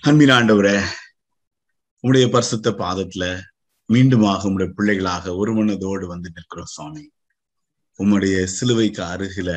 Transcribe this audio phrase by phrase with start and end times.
[0.00, 0.74] அன்பின் ஆண்டவரே
[2.04, 3.24] உங்களுடைய பரிசுத்த பாதத்துல
[3.88, 7.10] மீண்டுமாக உங்களுடைய பிள்ளைகளாக ஒரு மனதோடு வந்து நிற்கிறோம் சுவாமி.
[7.98, 9.50] உம்முடைய சிலுவைக்கு அருகில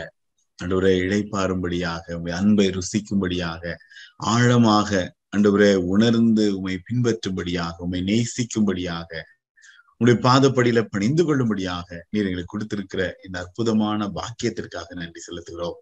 [0.63, 3.73] அன்றுவரே இழைப்பாரும்படியாக உங்களுடைய அன்பை ருசிக்கும்படியாக
[4.17, 9.21] ஆழமாக அன்றுவரே உணர்ந்து உம்மை பின்பற்றும்படியாக உம்மை நேசிக்கும்படியாக
[9.97, 15.79] உங்களுடைய பாதப்படியில பணிந்து கொள்ளும்படியாக நீர் எங்களுக்கு கொடுத்திருக்கிற இந்த அற்புதமான பாக்கியத்திற்காக நன்றி செலுத்துகிறோம்.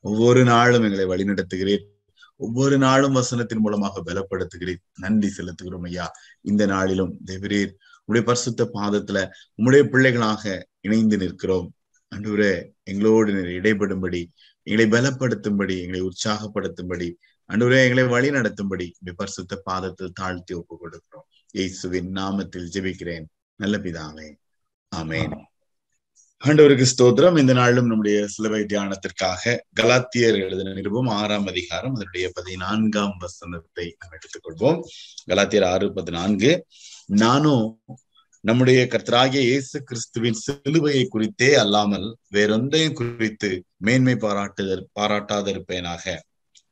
[0.00, 1.94] ஒவ்வொரு நாளும் எங்களை வழிநடத்துகிறேன்
[2.36, 4.82] ஒவ்வொரு நாளும் வசனத்தின் மூலமாக பலப்படுத்துகிறேன்.
[4.94, 6.12] நன்றி செலுத்துகிறோம் ஐயா.
[6.40, 7.72] இந்த நாளிலும் தேவரீர்
[8.04, 11.72] உடைய பரிசுத்த பாதத்துல உம்முடைய பிள்ளைகளாக இணைந்து நிற்கிறோம்.
[12.14, 14.26] அன்றுவரே எங்களோடு இடைபடும்படி
[14.62, 17.14] எங்களை பலப்படுத்தும்படி எங்களை உற்சாகப்படுத்தும்படி
[17.52, 23.24] அன்றுவரே எங்களை வழி நடத்தும்படி பரிசுத்த பாதத்தில் தாழ்த்தி ஒப்பு கொடுக்கிறோம் இயேசுவின் நாமத்தில் ஜெபிக்கிறேன்.
[23.54, 24.34] நல்ல பிதாவே.
[24.96, 25.42] ஆமேன்.
[26.42, 27.38] ஆண்டவருக்கு ஸ்தோத்திரம்.
[27.38, 34.78] இந்த நாளிலும் நம்முடைய சிலுவை தியானத்திற்காக கலாத்தியர் எழுதின நிருபம் ஆறாம் அதிகாரம் அதனுடைய பதினான்காம் வசனத்தை நாம் எடுத்துக்கொள்வோம்.
[35.26, 36.50] கலாத்தியர் ஆறு பதினான்கு.
[37.06, 37.64] நானும்
[38.40, 46.16] நம்முடைய கர்த்தராகிய இயேசு கிறிஸ்துவின் சிலுவையை குறித்தே அல்லாமல் வேறொன்றையும் குறித்து மேன்மை பாராட்டுதல் பாராட்டாதிருப்பேனாக.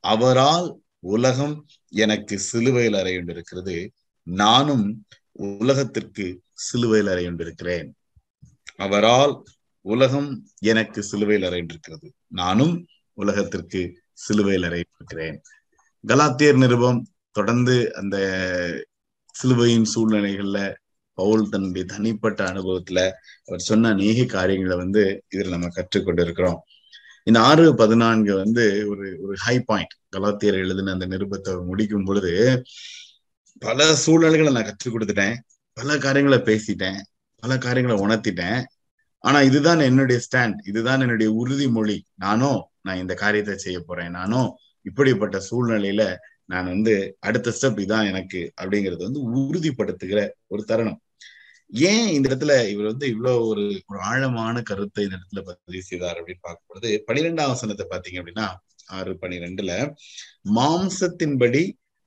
[0.05, 1.57] அவரால் உலகம்
[1.89, 3.89] எனக்கு சிலுவையில் அறையுண்டிருக்கிறது.
[4.23, 4.87] நானும்
[5.33, 7.91] உலகத்திற்கு சிலுவையில் அறையுண்டிருக்கிறேன்.
[8.77, 9.43] அவரால்
[9.81, 12.09] உலகம் எனக்கு சிலுவையில் அறைந்திருக்கிறது.
[12.29, 15.37] நானும் உலகத்திற்கு சிலுவையில் அறைந்திருக்கிறேன்.
[16.07, 18.17] கலாத்தியர் நிருபம் தொடர்ந்து அந்த
[19.33, 20.75] சிலுவையின் சூழ்நிலைகள்ல
[21.15, 23.11] பவுல் தன்னுடைய தனிப்பட்ட அனுபவத்துல
[23.47, 26.65] அவர் சொன்ன அநேக காரியங்களை வந்து இதில் நம்ம கற்றுக்கொண்டு இருக்கிறோம்
[27.23, 32.63] இந்த ஆறு பதினான்கு வந்து ஒரு ஒரு ஹை பாயிண்ட் கலாத்தியர் எழுதின அந்த நிருபத்தை முடிக்கும் பொழுது
[33.59, 35.37] பல சூழ்நிலைகளை நான் கற்றுக் கொடுத்துட்டேன்.
[35.73, 37.01] பல காரியங்களை பேசிட்டேன்.
[37.45, 38.61] பல காரியங்களை உணர்த்திட்டேன்.
[39.25, 41.97] ஆனா இதுதான் என்னுடைய ஸ்டாண்ட் இதுதான் என்னுடைய உறுதிமொழி.
[42.25, 44.11] நானும் நான் இந்த காரியத்தை செய்ய போறேன்.
[44.11, 44.49] நானும்
[44.87, 46.03] இப்படிப்பட்ட சூழ்நிலையில
[46.53, 50.99] நான் வந்து அடுத்த ஸ்டெப் இதான் எனக்கு அப்படிங்கறது வந்து உறுதிப்படுத்துகிற ஒரு தருணம்.
[51.73, 56.45] ஏன் இந்த இடத்துல இவர் வந்து இவ்வளவு ஒரு ஒரு ஆழமான கருத்தை இந்த இடத்துல பதிவு செய்தார் அப்படின்னு
[56.49, 58.49] பார்க்கும்பொழுது பனிரெண்டாம் வசனத்தை பாத்தீங்க அப்படின்னா
[58.99, 59.73] ஆறு பனிரெண்டுல
[60.57, 61.63] மாம்சத்தின்படி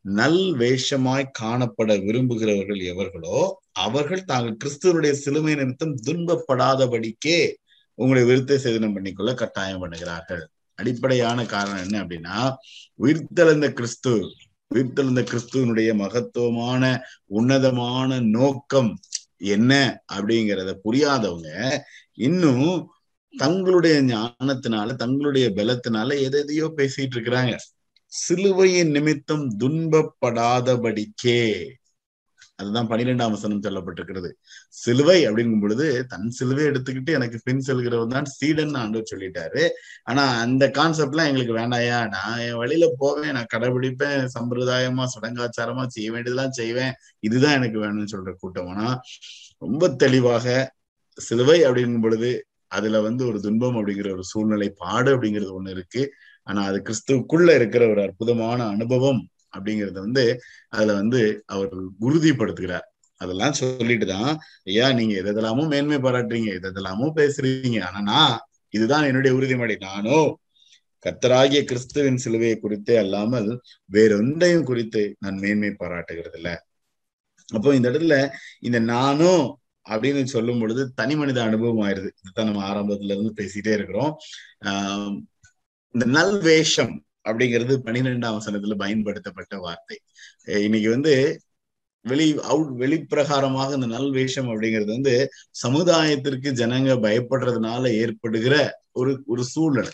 [0.06, 3.40] நல் வேஷமாய் காணப்பட விரும்புகிறவர்கள் எவர்களோ
[3.86, 7.40] அவர்கள் தாங்கள் கிறிஸ்துவனுடைய சிலுமை நிமித்தம் துன்பப்படாதபடிக்கே
[8.00, 10.44] உங்களை விருத்த சேதனம் பண்ணிக்கொள்ள கட்டாயம் பண்ணுகிறார்கள்.
[10.80, 12.38] அடிப்படையான காரணம் என்ன அப்படின்னா
[13.04, 14.12] உயிர்த்தெழுந்த கிறிஸ்து
[14.72, 16.84] உயிர்த்தெழுந்த கிறிஸ்துவனுடைய மகத்துவமான
[17.38, 18.92] உன்னதமான நோக்கம்
[19.56, 19.72] என்ன
[20.14, 21.50] அப்படிங்கிறத புரியாதவங்க
[22.28, 22.70] இன்னும்
[23.34, 27.56] தங்களுடைய ஞானத்தினால தங்களுடைய பலத்தினால எதையோ பேசிட்டு இருக்கிறாங்க.
[28.12, 31.42] சிலுவையின் நிமித்தம் துன்பப்படாதபடிக்கே
[32.60, 34.30] அதுதான் பனிரெண்டாம் வசனம் சொல்லப்பட்டிருக்கிறது.
[34.70, 39.64] சிலுவை அப்படிங்கும் பொழுது தன் சிலுவை எடுத்துக்கிட்டு எனக்கு பின் செல்கிறவன் தான் சீடன் ஆண்டவர் சொல்லிட்டாரு.
[40.04, 46.58] ஆனா அந்த கான்செப்ட்லாம் எங்களுக்கு வேண்டாயா நான் என் வழியில போவேன் நான் கடைபிடிப்பேன் சம்பிரதாயமா சடங்காச்சாரமா செய்ய வேண்டியதெல்லாம்
[46.62, 46.94] செய்வேன்.
[47.20, 48.90] இதுதான் எனக்கு வேணும்னு சொல்ற கூட்டம்னா
[49.58, 50.48] ரொம்ப தெளிவாக
[51.18, 52.32] சிலுவை அப்படிங்கும் பொழுது
[52.68, 56.02] அதுல வந்து ஒரு துன்பம் அப்படிங்கிற ஒரு சூழ்நிலை பாடு அப்படிங்கிறது ஒண்ணு இருக்கு.
[56.48, 59.22] ஆனா அது கிறிஸ்துவுக்குள்ள இருக்கிற ஒரு அற்புதமான அனுபவம்.
[59.54, 61.70] அப்படிங்கறத வந்து அதுல வந்து அவர்
[62.02, 62.88] உறுதிப்படுத்துகிறார்.
[63.18, 67.84] அதெல்லாம் சொல்லிட்டு தான் ஐயா நீங்க எதெல்லாமோ மேன்மை பாராட்டுறீங்க எதெல்லாமோ பேசுறீங்க.
[67.84, 69.80] ஆனா நான் இதுதான் என்னுடைய உறுதிமொழி.
[69.80, 70.20] நானோ
[71.06, 76.66] கத்தராகிய கிறிஸ்துவின் சிலுவையை குறித்தே அல்லாமல் வேறொன்றையும் குறித்து நான் மேன்மை பாராட்டுகிறது இல்ல
[77.50, 78.30] அப்போ இந்த இடத்துல
[78.60, 79.60] இந்த நானும்
[79.90, 82.10] அப்படின்னு சொல்லும் பொழுது தனி மனித அனுபவம் ஆயிருது.
[82.22, 84.18] இதுதான் நம்ம ஆரம்பத்துல இருந்து பேசிட்டே இருக்கிறோம்.
[84.66, 85.18] ஆஹ்
[85.96, 89.98] இந்த நல்வேஷம் அப்படிங்கிறது பனிரெண்டாம் வசனத்துல பயன்படுத்தப்பட்ட வார்த்தை.
[90.68, 91.14] இன்னைக்கு வந்து
[92.06, 95.14] வெளி அவுட் வெளிப்பிரகாரமாக இந்த நல் வேஷம் அப்படிங்கிறது வந்து
[95.64, 98.56] சமுதாயத்திற்கு ஜனங்க பயப்படுறதுனால ஏற்படுகிற
[98.92, 99.94] ஒரு ஒரு சூழ்நிலை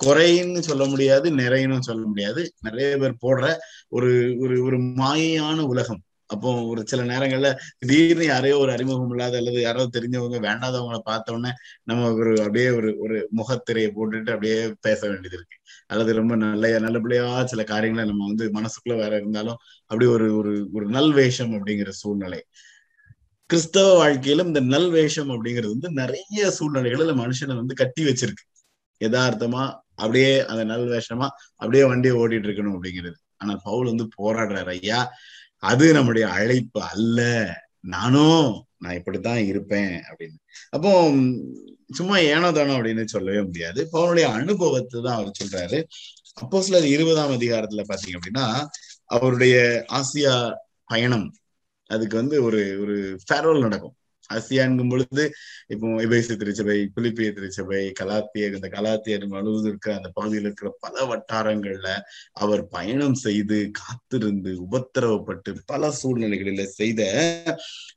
[0.00, 2.42] குறைன்னு சொல்ல முடியாது நிறையன்னு சொல்ல முடியாது.
[2.60, 3.44] நிறைய பேர் போடுற
[3.88, 6.02] ஒரு ஒரு ஒரு மாயையான உலகம்.
[6.30, 11.52] அப்போ ஒரு சில நேரங்கள்ல திடீர்னு யாரையோ ஒரு அறிமுகம் இல்லாத அல்லது யாரோ தெரிஞ்சவங்க வேண்டாதவங்களை பார்த்த உடனே
[11.84, 15.56] நம்ம ஒரு அப்படியே ஒரு ஒரு முகத்திரையை போட்டுட்டு அப்படியே பேச வேண்டியது இருக்கு.
[15.86, 20.88] அல்லது ரொம்ப நல்ல நல்லபடியா சில காரியங்களை நம்ம வந்து மனசுக்குள்ள வேற இருந்தாலும் அப்படி ஒரு ஒரு ஒரு
[20.88, 22.44] நல்வேஷம் அப்படிங்கிற சூழ்நிலை.
[23.46, 28.44] கிறிஸ்தவ வாழ்க்கையிலும் இந்த நல்வேஷம் அப்படிங்கிறது வந்து நிறைய சூழ்நிலைகளில் மனுஷனை வந்து கட்டி வச்சிருக்கு.
[29.00, 29.64] யதார்த்தமா
[29.94, 33.18] அப்படியே அந்த நல்வேஷமா அப்படியே வண்டியை ஓட்டிட்டு இருக்கணும் அப்படிங்கிறது.
[33.36, 35.12] ஆனா பவுல் வந்து போராடுறாரு ஐயா
[35.58, 37.20] அது நம்முடைய அழைப்பு அல்ல.
[37.80, 40.38] நானும் நான் இப்படித்தான் இருப்பேன் அப்படின்னு.
[40.70, 40.90] அப்போ
[41.92, 43.80] சும்மா ஏனோ தானோ அப்படின்னு சொல்லவே முடியாது.
[43.92, 45.78] பவுனுடைய அனுபவத்தை தான் அவர் சொல்றாரு.
[46.34, 48.46] அப்போ சிலர் இருபதாம் அதிகாரத்துல பாத்தீங்க அப்படின்னா
[49.16, 49.56] அவருடைய
[49.98, 50.34] ஆசியா
[50.92, 51.26] பயணம்
[51.90, 52.96] அதுக்கு வந்து ஒரு ஒரு
[53.26, 53.96] ஃபேர்வல் நடக்கும்.
[54.34, 55.24] ஆசியான்கும் பொழுது
[55.66, 61.90] இப்போ எபேசு திருச்சபை குலிப்பிய திருச்சபை கலாத்திய இந்த கலாத்தியர் முழுவதும் இருக்கிற அந்த பகுதியில் இருக்கிற பல வட்டாரங்கள்ல
[62.36, 65.32] அவர் பயணம் செய்து காத்திருந்து உபத்திரவப்பட்டு
[65.66, 67.02] பல சூழ்நிலைகளில செய்த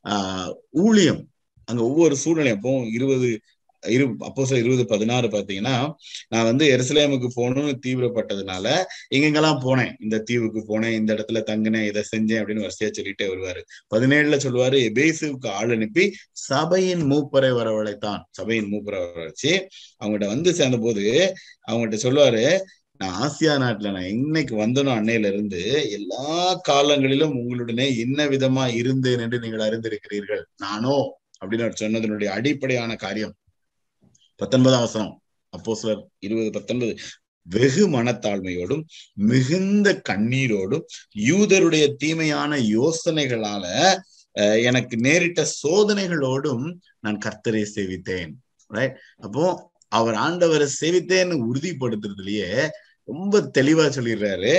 [0.10, 1.22] ஆஹ் ஊழியம்.
[1.68, 3.30] அங்க ஒவ்வொரு சூழ்நிலை அப்போ இருபது
[3.90, 5.92] இரு அப்போ இருபது பதினாறு பாத்தீங்கன்னா
[6.28, 8.68] நான் வந்து எருசலேமுக்கு போகணும்னு தீவிரப்பட்டதுனால
[9.16, 9.92] எங்கெங்கெல்லாம் போனேன்.
[10.00, 13.62] இந்த தீவுக்கு போனேன் இந்த இடத்துல தங்கினேன் இதை செஞ்சேன் அப்படின்னு வரிசையா சொல்லிட்டே வருவாரு.
[13.96, 18.22] பதினேழுல சொல்லுவாரு எபேசுக்கு ஆள் அனுப்பி சபையின் மூப்பரை வரவழைத்தான்.
[18.30, 19.54] சபையின் மூப்பரை வரவழைச்சு
[20.02, 21.36] அவங்ககிட்ட வந்து சேர்ந்த போது
[21.72, 22.60] அவங்ககிட்ட சொல்லுவாரு
[23.00, 29.40] நான் ஆசியா நாட்டுல நான் இன்னைக்கு வந்தனோ அன்னையில இருந்து எல்லா காலங்களிலும் உங்களுடனே என்ன விதமா இருந்தேன் என்று
[29.40, 30.44] நீங்கள் அறிந்திருக்கிறீர்கள்.
[30.58, 31.20] நானோ?
[31.42, 33.36] அப்படின்னு அவர் சொன்னதனுடைய அடிப்படையான காரியம்.
[34.42, 35.14] பத்தொன்பதாம் வசனம்.
[35.54, 36.94] அப்போ சிலர் இருபது பத்தொன்பது.
[37.56, 38.84] வெகு மனத்தாழ்மையோடும்
[39.30, 40.84] மிகுந்த கண்ணீரோடும்
[41.30, 43.66] யூதருடைய தீமையான யோசனைகளால
[44.70, 46.66] எனக்கு நேரிட்ட சோதனைகளோடும்
[47.04, 48.32] நான் கர்த்தரை சேவித்தேன்.
[49.26, 49.46] அப்போ
[50.00, 52.50] அவர் ஆண்டவரை சேவித்தேன்னு உறுதிப்படுத்துறதுலயே
[53.12, 54.54] ரொம்ப தெளிவா சொல்லிடுறாரு.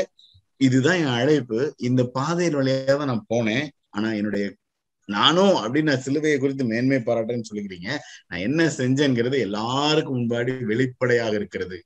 [0.66, 1.58] இதுதான் என் அழைப்பு.
[1.88, 3.66] இந்த பாதையின் வழியாக தான் நான் போனேன்.
[3.96, 4.44] ஆனா என்னுடைய
[5.08, 7.96] நானும் அப்படின்னு நான் சிலுவையை குறித்து மேன்மை பாராட்டுன்னு சொல்லிக்கிறீங்க.
[8.26, 11.84] நான் என்ன செஞ்சேங்கிறது எல்லாருக்கும் முன்பாடி வெளிப்படையாக இருக்கிறது.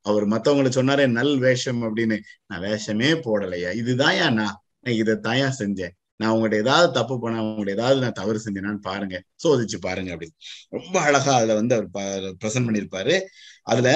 [0.00, 2.18] அவர் மத்தவங்களை சொன்னாரே நல் வேஷம் அப்படின்னு.
[2.46, 3.74] நான் வேஷமே போடலையா?
[3.74, 4.62] இதுதான் நான்.
[4.80, 5.90] நான் இதைத்தாயா செஞ்சேன்.
[6.16, 9.22] நான் உங்கள்ட்ட ஏதாவது தப்பு பண்ண உங்கள்ட்ட ஏதாவது நான் தவறு செஞ்சேனான்னு பாருங்க.
[9.44, 10.36] சோதிச்சு பாருங்க அப்படின்னு.
[10.68, 13.20] ரொம்ப அழகா அதுல வந்து அவர் பிரசன்ட் பண்ணியிருப்பாரு.
[13.62, 13.88] அதுல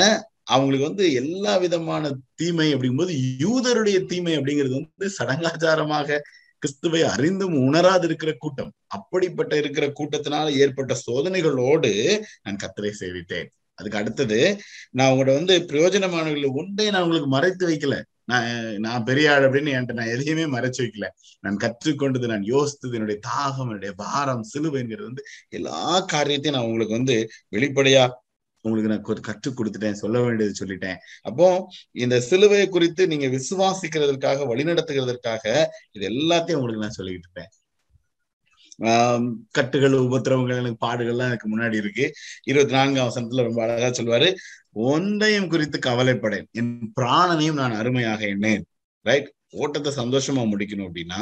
[0.43, 6.19] அவங்களுக்கு வந்து எல்லா விதமான தீமை அப்படிங்கும்போது யூதருடைய தீமை அப்படிங்கிறது வந்து சடங்காச்சாரமாக
[6.63, 11.93] கிறிஸ்துவை அறிந்தும் உணராது இருக்கிற கூட்டம் அப்படிப்பட்ட இருக்கிற கூட்டத்தினால ஏற்பட்ட சோதனைகளோடு
[12.45, 13.49] நான் கத்தரை சேவித்தேன்.
[13.79, 14.39] அதுக்கு அடுத்தது
[14.99, 17.97] நான் உங்களோட வந்து பிரயோஜனமானவர்கள் ஒன்றே நான் உங்களுக்கு மறைத்து வைக்கல.
[18.31, 18.49] நான்
[18.85, 21.07] நான் பெரிய ஆள் அப்படின்னு என்கிட்ட நான் எதையுமே மறைச்சு வைக்கல.
[21.45, 25.25] நான் கற்றுக்கொண்டது நான் யோசித்தது என்னுடைய தாகம் என்னுடைய பாரம் சிலுவைங்கிறது வந்து
[25.59, 25.81] எல்லா
[26.13, 27.17] காரியத்தையும் நான் உங்களுக்கு வந்து
[27.57, 28.05] வெளிப்படையா
[28.61, 30.99] உங்களுக்கு நான் கற்றுக் கொடுத்துட்டேன் சொல்ல வேண்டியது சொல்லிட்டேன்.
[31.23, 31.47] அப்போ
[31.93, 35.45] இந்த சிலுவையை குறித்து நீங்க விசுவாசிக்கிறதற்காக வழிநடத்துகிறதற்காக
[35.93, 37.51] இது எல்லாத்தையும் உங்களுக்கு நான் சொல்லிக்கிட்டு இருப்பேன்
[38.79, 42.05] ஆஹ் கட்டுகள் உபத்திரவங்கள் எனக்கு பாடுகள்லாம் எனக்கு முன்னாடி இருக்கு.
[42.45, 44.29] இருபத்தி நான்காம் வசனத்துல ரொம்ப அழகா சொல்லுவாரு
[44.73, 48.65] ஒன்றையும் குறித்து கவலைப்படேன் என் பிராணனையும் நான் அருமையாக எண்ணேன்.
[49.07, 51.21] ரைட் ஓட்டத்தை சந்தோஷமா முடிக்கணும் அப்படின்னா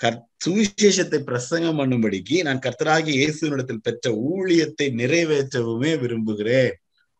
[0.00, 6.72] கர் சுவிசேஷத்தை பிரசங்கம் பண்ணும்படிக்கு நான் கர்த்தராகி இயேசுனிடத்தில் பெற்ற ஊழியத்தை நிறைவேற்றவுமே விரும்புகிறேன்.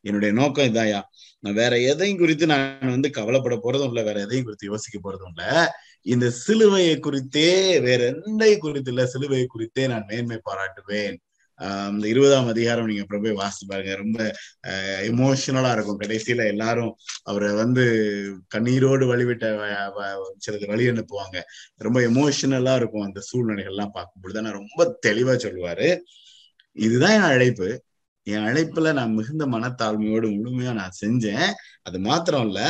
[0.05, 1.01] என்னுடைய நோக்கம் இதாயா
[1.41, 5.45] நான் வேற எதையும் குறித்து நான் வந்து கவலைப்பட போறதும் இல்லை வேற எதையும் குறித்து யோசிக்க போறதும் இல்ல.
[6.07, 11.17] இந்த சிலுவையை குறித்தே வேற எந்தை குறித்து இல்ல சிலுவையை குறித்தே நான் மேன்மை பாராட்டுவேன்.
[11.93, 13.37] இந்த இருபதாம் அதிகாரம் நீங்க அப்புறம் போய்
[13.71, 13.93] பாருங்க.
[13.97, 14.19] ரொம்ப
[15.11, 16.01] எமோஷனலா இருக்கும்.
[16.01, 16.93] கடைசியில எல்லாரும்
[17.23, 17.85] அவரை வந்து
[18.55, 19.45] கண்ணீரோடு வழிவிட்ட
[20.47, 21.39] சிலது வழி அனுப்புவாங்க.
[21.77, 24.41] ரொம்ப எமோஷனலா இருக்கும் அந்த சூழ்நிலைகள்லாம் பார்க்கும்பொழுது.
[24.43, 25.89] ஆனா ரொம்ப தெளிவா சொல்லுவாரு.
[26.77, 27.69] இதுதான் என் அழைப்பு.
[28.27, 31.49] என் அழைப்புல நான் மிகுந்த மனத்தாழ்மையோடு முழுமையா நான் செஞ்சேன்.
[31.83, 32.61] அது மாத்திரம் இல்ல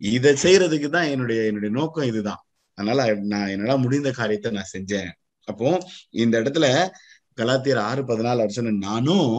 [0.00, 2.40] இதை செய்யறதுக்கு தான் என்னுடைய என்னுடைய நோக்கம் இதுதான்.
[2.78, 3.00] அதனால
[3.32, 5.10] நான் என்னால முடிந்த காரியத்தை நான் செஞ்சேன்.
[5.48, 5.68] அப்போ
[6.10, 6.66] இந்த இடத்துல
[7.38, 9.36] கலாத்தியர் ஆறு பதினாலு அவர் நானும்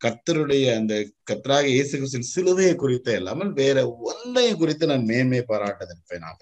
[0.00, 0.94] கர்த்தருடைய அந்த
[1.24, 6.40] கர்த்தராக இயேசு கிறிஸ்தின் சிலுவையை குறித்த இல்லாமல் வேற ஒன்றையும் குறித்து நான் மேன்மை பாராட்டதற்கேனாக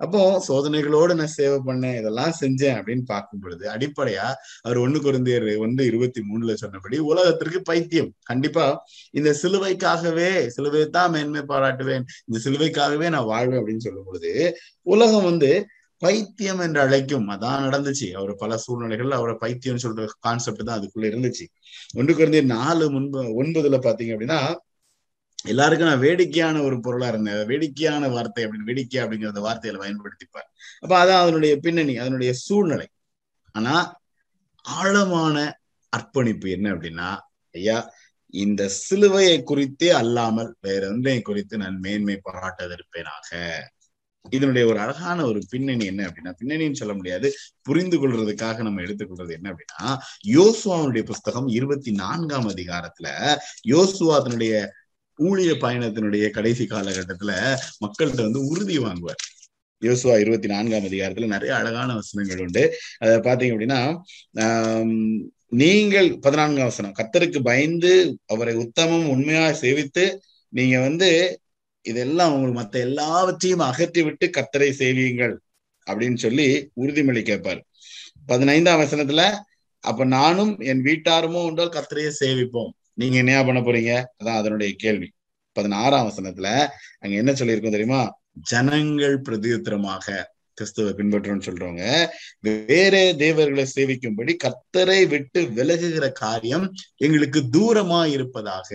[0.00, 4.26] அப்போ சோதனைகளோடு நான் சேவை பண்ணேன் இதெல்லாம் செஞ்சேன் அப்படின்னு பார்க்கும் பொழுது அடிப்படையா
[4.62, 8.14] அவர் ஒண்ணு குறைந்தியர் ஒன்று இருபத்தி மூணுல சொன்னபடி உலகத்திற்கு பைத்தியம்.
[8.22, 8.64] கண்டிப்பா
[9.10, 14.32] இந்த சிலுவைக்காகவே சிலுவை தான் மேன்மை பாராட்டுவேன் இந்த சிலுவைக்காகவே நான் வாழ்வேன் அப்படின்னு சொல்லும் பொழுது
[14.86, 15.50] உலகம் வந்து
[16.02, 17.28] பைத்தியம் என்று அழைக்கும்.
[17.28, 18.06] அதான் நடந்துச்சு.
[18.12, 21.46] அவர் பல சூழ்நிலைகள் அவரை பைத்தியம் சொல்ற கான்செப்ட் தான் அதுக்குள்ள இருந்துச்சு.
[21.94, 24.40] ஒன்று குறைந்த நாலு முன்பு ஒன்பதுல பாத்தீங்க அப்படின்னா
[25.44, 27.46] எல்லாருக்கும் நான் வேடிக்கையான ஒரு பொருளா இருந்தேன்.
[27.46, 30.48] வேடிக்கையான வார்த்தை அப்படின்னு வேடிக்கை அப்படிங்கிற வார்த்தையில பயன்படுத்திப்பார்
[30.80, 32.88] அப்ப அதான் அதனுடைய பின்னணி அதனுடைய சூழ்நிலை.
[33.54, 33.74] ஆனா
[34.64, 35.36] ஆழமான
[35.92, 37.08] அர்ப்பணிப்பு என்ன அப்படின்னா
[37.54, 37.78] ஐயா
[38.34, 43.30] இந்த சிலுவையை குறித்தே அல்லாமல் வேற ஒன்றை குறித்து நான் மேன்மை பாராட்டதிருப்பேனாக
[44.24, 49.52] இதனுடைய ஒரு அழகான ஒரு பின்னணி என்ன அப்படின்னா பின்னணின்னு சொல்ல முடியாது புரிந்து கொள்றதுக்காக நம்ம எடுத்துக்கொள்றது என்ன
[49.52, 49.96] அப்படின்னா
[50.28, 53.08] யோசுவாவுடைய புஸ்தகம் இருபத்தி நான்காம் அதிகாரத்துல
[53.68, 54.72] யோசுவா அதனுடைய
[55.18, 57.32] ஊழிய பயணத்தினுடைய கடைசி காலகட்டத்துல
[57.80, 59.22] மக்கள்கிட்ட வந்து உறுதி வாங்குவார்.
[59.82, 62.62] யோசுவா இருபத்தி நான்காம் அதிகாரத்துல நிறைய அழகான வசனங்கள் உண்டு.
[62.98, 63.80] அதை பாத்தீங்க அப்படின்னா
[64.38, 65.20] ஆஹ்
[65.52, 70.04] நீங்கள் பதினான்காம் வசனம் கத்தருக்கு பயந்து அவரை உத்தமம் உண்மையா சேவித்து
[70.48, 71.10] நீங்க வந்து
[71.86, 75.34] இதெல்லாம் உங்களுக்கு மத்த எல்லாவற்றையும் அகற்றி விட்டு கத்தரை சேவியுங்கள்
[75.86, 76.46] அப்படின்னு சொல்லி
[76.76, 77.60] உறுதிமொழி கேட்பார்.
[78.26, 79.22] பதினைந்தாம் வசனத்துல
[79.84, 82.72] அப்ப நானும் என் வீட்டாருமோ உண்டால் கத்தரையே சேவிப்போம்.
[82.94, 83.92] நீங்க என்ன பண்ண போறீங்க?
[84.18, 85.08] அதான் அதனுடைய கேள்வி.
[85.56, 86.48] பதினாறாம் வசனத்துல
[86.98, 88.02] அங்க என்ன சொல்லியிருக்கோம் தெரியுமா?
[88.50, 90.06] ஜனங்கள் பிரதியுத்திரமாக
[90.58, 91.84] கிறிஸ்துவை பின்பற்றோம்னு சொல்றவங்க
[92.40, 98.70] வேற தேவர்களை சேவிக்கும்படி கத்தரை விட்டு விலகுகிற காரியம் எங்களுக்கு தூரமா இருப்பதாக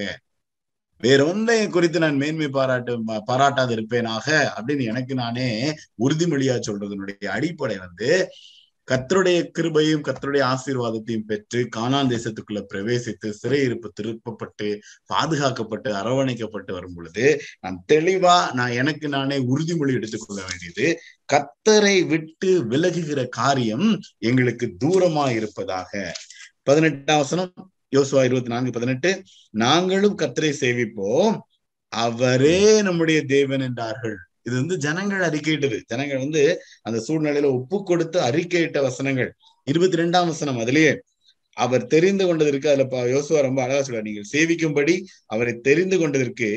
[1.02, 2.94] வேற ஒன்றையும் குறித்து நான் மேன்மை பாராட்டு
[3.28, 8.10] பாராட்டாது இருப்பேனாக அப்படின்னு எனக்கு நானே உறுதிமொழியா சொல்றதனுடைய அடிப்படை வந்து
[8.88, 14.68] கத்தருடைய கிருபையும் கத்தருடைய ஆசீர்வாதத்தையும் பெற்று காணான் தேசத்துக்குள்ள பிரவேசித்து சிறையிருப்பு திருப்பப்பட்டு
[15.14, 17.26] பாதுகாக்கப்பட்டு அரவணைக்கப்பட்டு வரும் பொழுது
[17.60, 20.88] நான் தெளிவா நான் எனக்கு நானே உறுதிமொழி எடுத்துக்கொள்ள வேண்டியது
[21.34, 23.88] கத்தரை விட்டு விலகுகிற காரியம்
[24.20, 26.14] எங்களுக்கு தூரமா இருப்பதாக.
[26.64, 27.54] பதினெட்டாம் வசனம்
[27.98, 29.12] யோசுவா இருபத்தி நான்கு பதினெட்டு
[29.64, 31.36] நாங்களும் கத்தரை சேவிப்போம்.
[31.94, 34.16] அவரே நம்முடைய தேவன் என்றார்கள்.
[34.48, 35.78] இது வந்து ஜனங்கள் அறிக்கையிட்டது.
[35.92, 36.44] ஜனங்கள் வந்து
[36.88, 39.30] அந்த சூழ்நிலையில ஒப்பு கொடுத்து அறிக்கையிட்ட வசனங்கள்.
[39.72, 40.94] இருபத்தி ரெண்டாம் வசனம் அதுலயே
[41.58, 44.08] அவர் தெரிந்து கொண்டதற்கு அதுல யோசுவா ரொம்ப அழகா சொல்றார்.
[44.10, 44.96] நீங்கள் சேவிக்கும்படி
[45.34, 46.50] அவரை தெரிந்து கொண்டதற்கு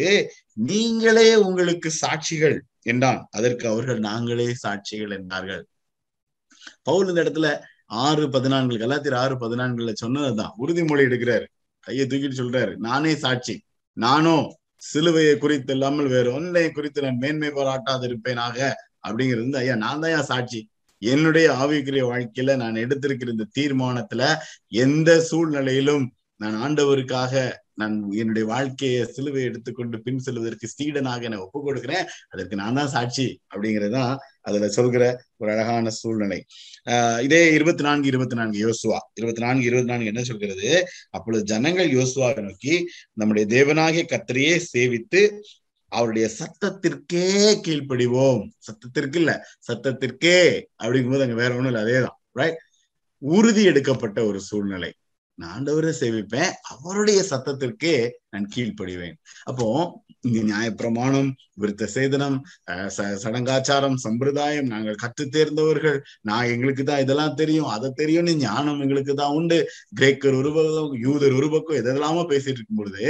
[0.71, 2.57] நீங்களே உங்களுக்கு சாட்சிகள்
[2.93, 3.21] என்றான்.
[3.31, 5.63] அதற்கு அவர்கள் நாங்களே சாட்சிகள் என்றார்கள்.
[6.89, 7.49] பவுல் இந்த இடத்துல
[7.89, 10.55] ஆறு பதினான்கு கலாத்திர ஆறு பதினான்குல சொன்னதுதான்.
[10.67, 11.47] உறுதிமொழி எடுக்கிறாரு.
[11.81, 13.63] கையை தூக்கிட்டு சொல்றாரு நானே சாட்சி.
[13.93, 14.57] நானும்
[14.95, 18.73] சிலுவையை குறித்து இல்லாமல் வேற ஒன்றை குறித்து நான் மேன்மை பாராட்டாது இருப்பேனாக
[19.09, 20.69] அப்படிங்கிறது ஐயா நான் தான் சாட்சி.
[20.99, 24.35] என்னுடைய ஆவிக்குரிய வாழ்க்கையில நான் எடுத்திருக்கிற இந்த தீர்மானத்துல
[24.69, 32.07] எந்த சூழ்நிலையிலும் நான் ஆண்டவருக்காக நான் என்னுடைய வாழ்க்கையை சிலுவை எடுத்துக்கொண்டு பின் செல்வதற்கு சீடனாக என ஒப்பு கொடுக்கிறேன்
[32.31, 36.45] அதற்கு நான் தான் சாட்சி அப்படிங்கறதுதான் அதுல சொல்கிற ஒரு அழகான சூழ்நிலை.
[36.91, 38.99] ஆஹ் இதே இருபத்தி நான்கு இருபத்தி நான்கு யோசுவா.
[39.15, 40.87] இருபத்தி நான்கு இருபத்தி நான்கு என்ன சொல்கிறது?
[41.11, 45.41] அப்பொழுது ஜனங்கள் யோசுவாவை நோக்கி நம்முடைய தேவனாகிய கத்திரையே சேவித்து
[45.89, 48.49] அவருடைய சத்தத்திற்கே கீழ்ப்படிவோம்.
[48.59, 52.59] சத்தத்திற்கு இல்ல சத்தத்திற்கே அப்படிங்கும்போது அங்க வேற ஒண்ணும் இல்லை அதேதான் ரைட்
[53.19, 54.93] உறுதி எடுக்கப்பட்ட ஒரு சூழ்நிலை.
[55.39, 57.95] நான் ஆண்டவரை சேவிப்பேன் அவருடைய சத்தத்திற்கே
[58.33, 59.17] நான் கீழ்ப்படிவேன்.
[59.45, 59.67] அப்போ
[60.27, 61.29] இங்க நியாயப்பிரமாணம்
[61.63, 62.37] விருத்த சேதனம்
[63.25, 69.37] சடங்காச்சாரம் சம்பிரதாயம் நாங்கள் கற்று தேர்ந்தவர்கள் நான் எங்களுக்கு தான் இதெல்லாம் தெரியும் அதை தெரியும்னு ஞானம் எங்களுக்கு தான்
[69.39, 69.59] உண்டு.
[69.99, 73.07] கிரேக்கர் உருவகம் யூதர் உருவக்கம் எதெல்லாமோ பேசிட்டு இருக்கும் பொழுது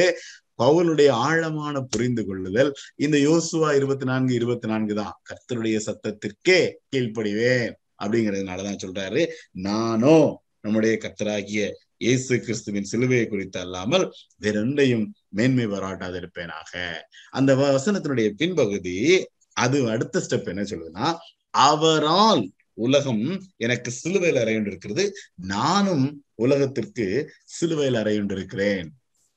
[0.58, 2.70] பவுலுடைய ஆழமான புரிந்து கொள்ளுதல்
[3.04, 7.68] இந்த யோசுவா இருபத்தி நான்கு இருபத்தி நான்கு தான் கர்த்தருடைய சத்தத்திற்கே கீழ்ப்படிவேன்
[8.02, 9.22] அப்படிங்கிறதுனாலதான் சொல்றாரு
[9.66, 10.16] நானோ
[10.60, 11.62] நம்முடைய கர்த்தராகிய
[11.98, 16.92] இயேசு கிறிஸ்துவின் சிலுவையை குறித்து அல்லாமல் வேறொன்றையும் மேன்மை பாராட்டாதிருப்பேனாக
[17.30, 21.16] அந்த வசனத்தினுடைய பின்பகுதி அது அடுத்த ஸ்டெப் என்ன சொல்லுதுன்னா
[21.50, 27.06] அவரால் உலகம் எனக்கு சிலுவையில் அறையுண்டிருக்கிறது நானும் உலகத்திற்கு
[27.44, 28.86] சிலுவையில் அறையுண்டிருக்கிறேன்.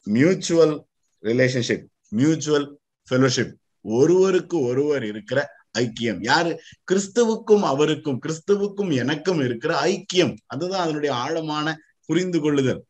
[0.03, 0.85] மியூச்சுவல்
[1.23, 2.67] ரிலேஷன்ஷிப் மியூச்சுவல்
[3.09, 5.47] ஃபெலோஷிப் ஒருவருக்கு ஒருவர் இருக்கிற
[5.79, 6.17] ஐக்கியம்.
[6.21, 6.61] யாரு?
[6.91, 10.35] கிறிஸ்துவுக்கும் அவருக்கும் கிறிஸ்துவுக்கும் எனக்கும் இருக்கிற ஐக்கியம்.
[10.45, 11.77] அதுதான் அதனுடைய ஆழமான
[12.11, 12.81] புரிந்து கொள்ளுதல்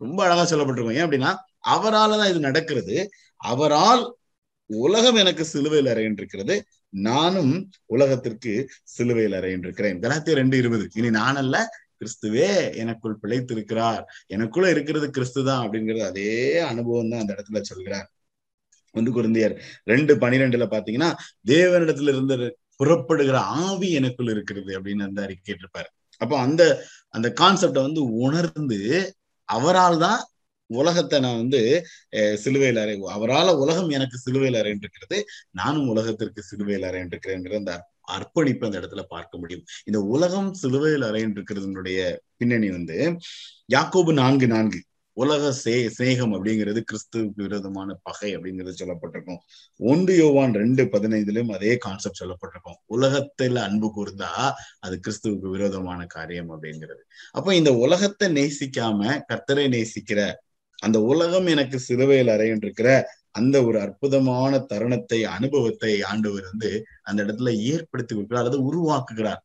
[0.00, 0.98] ரொம்ப அழகா சொல்லப்பட்டிருக்கும்.
[0.98, 1.32] ஏன் அப்படின்னா
[1.74, 2.96] அவரால் தான் இது நடக்கிறது.
[3.40, 4.02] அவரால்
[4.70, 6.54] உலகம் எனக்கு சிலுவையில் அறையின்றிருக்கிறது.
[6.92, 7.52] நானும்
[7.94, 8.52] உலகத்திற்கு
[8.94, 9.98] சிலுவையில் அறையின்றிருக்கிறேன்.
[10.04, 10.84] கலாத்திய ரெண்டு இருபது.
[10.98, 11.56] இனி நான் அல்ல
[11.98, 12.48] கிறிஸ்துவே
[12.82, 14.02] எனக்குள் பிழைத்திருக்கிறார்.
[14.34, 16.30] எனக்குள்ள இருக்கிறது கிறிஸ்து தான் அப்படிங்கிறது அதே
[16.70, 18.08] அனுபவம் தான் அந்த இடத்துல சொல்கிறார்.
[18.94, 19.54] ஒன்று குருந்தியர்
[19.92, 21.10] ரெண்டு பனிரெண்டுல பாத்தீங்கன்னா
[21.52, 22.36] தேவனிடத்துல இருந்து
[22.80, 26.62] புறப்படுகிற ஆவி எனக்குள் இருக்கிறது அப்படின்னு அந்த அறிக்கை இருப்பாரு அப்போ அந்த
[27.14, 28.80] அந்த கான்செப்டை வந்து உணர்ந்து
[29.48, 30.20] அவரால் தான்
[30.70, 31.60] உலகத்தை நான் வந்து
[32.34, 35.18] சிலுவையில் அறை அவரால் உலகம் எனக்கு சிலுவையில் அறையின்றிருக்கிறது
[35.50, 37.74] நானும் உலகத்திற்கு சிலுவையில் அறையின்றிருக்கிறேங்கிற அந்த
[38.16, 39.64] அர்ப்பணிப்பு அந்த இடத்துல பார்க்க முடியும்.
[39.84, 41.98] இந்த உலகம் சிலுவையில் அறையின்றிருக்கிறதுனுடைய
[42.36, 42.96] பின்னணி வந்து
[43.72, 44.80] யாக்கோபு நான்கு நான்கு.
[45.12, 49.40] உலக சே சிநேகம் அப்படிங்கிறது கிறிஸ்துவுக்கு விரோதமான பகை அப்படிங்கிறது சொல்லப்பட்டிருக்கும்.
[49.76, 52.78] ஒன்று யோவான் ரெண்டு பதினைந்துலயும் அதே கான்செப்ட் சொல்லப்பட்டிருக்கும்.
[52.90, 57.02] உலகத்துல அன்பு கூர்ந்தா அது கிறிஸ்துவுக்கு விரோதமான காரியம் அப்படிங்கிறது.
[57.30, 60.32] அப்போ இந்த உலகத்தை நேசிக்காம கர்த்தரை நேசிக்கிற
[60.74, 68.14] அந்த உலகம் எனக்கு சிலுவையில் அறையின்றிருக்கிற அந்த ஒரு அற்புதமான தருணத்தை அனுபவத்தை ஆண்டவர் வந்து அந்த இடத்துல ஏற்படுத்தி
[68.14, 69.42] கொடுக்கிறார் அதை உருவாக்குகிறார்.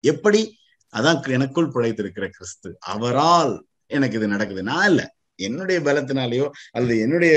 [0.00, 0.58] எப்படி?
[0.92, 2.76] அதான் எனக்குள் பிழைத்திருக்கிற கிறிஸ்து.
[2.78, 4.62] அவரால் எனக்கு இது நடக்குது.
[4.62, 5.02] நான் இல்ல.
[5.38, 7.34] என்னுடைய பலத்தினாலேயோ அல்லது என்னுடைய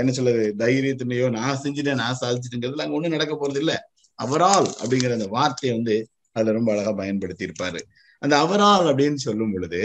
[0.00, 3.74] என்ன சொல்றது தைரியத்தினையோ நான் செஞ்சுட்டேன் நான் சாதிச்சுட்டேங்கிறதுல அங்க ஒண்ணும் நடக்க போறது இல்ல.
[4.18, 5.96] அவரால் அப்படிங்கிற அந்த வார்த்தையை வந்து
[6.36, 7.80] அதுல ரொம்ப அழகா பயன்படுத்தி இருப்பாரு
[8.22, 9.80] அந்த அவரால் அப்படின்னு சொல்லும் பொழுது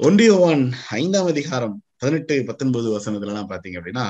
[0.00, 4.06] ஒன்றியவான் ஐந்தாம் அதிகாரம் பதினெட்டு பத்தொன்பது வசனத்துல எல்லாம் பாத்தீங்க அப்படின்னா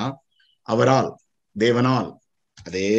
[0.67, 1.11] அவரால்
[1.57, 2.09] தேவனால்
[2.65, 2.97] அதே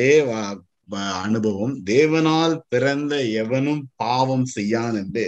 [1.25, 5.25] அனுபவம் தேவனால் பிறந்த எவனும் பாவம் செய்யான் என்று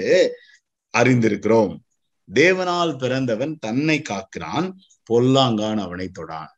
[0.93, 1.73] அறிந்திருக்கிறோம்.
[2.33, 4.71] தேவனால் பிறந்தவன் தன்னை காக்கிறான்
[5.13, 6.51] பொல்லாங்கான் அவனை தொடான்.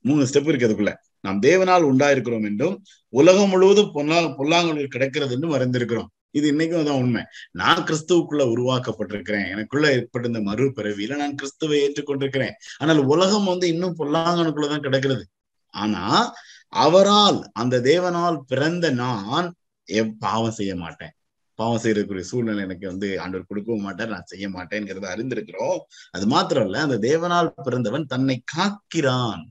[0.00, 0.94] மூணு ஸ்டெப் இருக்கு அதுக்குள்ள.
[1.20, 6.06] நாம் தேவனால் உண்டாயிருக்கிறோம் என்றும் உலகம் முழுவதும் பொல்லா பொல்லாங்கல்கள் கிடைக்கிறது என்றும் அறிந்திருக்கிறோம்.
[6.30, 7.22] இது இன்னைக்கும் தான் உண்மை.
[7.50, 9.50] நான் கிறிஸ்துவுக்குள்ள உருவாக்கப்பட்டிருக்கிறேன்.
[9.50, 12.52] எனக்குள்ள ஏற்பட்ட இந்த மறுபிறவியில நான் கிறிஸ்துவை ஏற்றுக்கொண்டிருக்கிறேன்.
[12.78, 15.26] ஆனால் உலகம் வந்து இன்னும் பொல்லாங்கனுக்குள்ளதான் கிடக்கிறது.
[15.74, 16.34] ஆனா
[16.68, 19.54] அவரால் அந்த தேவனால் பிறந்த நான்
[19.92, 21.12] எவ் பாவம் செய்ய மாட்டேன்.
[21.58, 25.78] பாவம் செய்யறதுக்குரிய சூழ்நிலை எனக்கு வந்து ஆண்டவர் கொடுக்கவும் மாட்டார் நான் செய்ய மாட்டேங்கிறத அறிந்திருக்கிறோம்.
[26.16, 29.44] அது மாத்திரம் இல்ல அந்த தேவனால் பிறந்தவன் தன்னை காக்கிறான்.